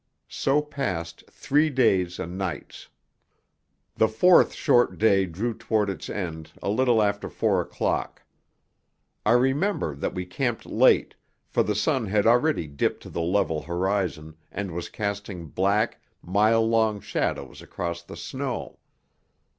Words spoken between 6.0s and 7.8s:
end a little after four